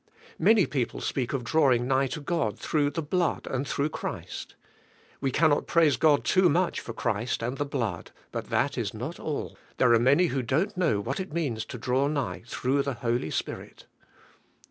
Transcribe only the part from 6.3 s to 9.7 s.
much for Christ and the blood, but that is not all,